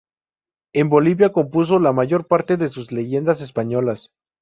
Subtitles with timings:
[0.73, 4.09] En Bolivia compuso la mayor parte de sus "Leyendas españolas".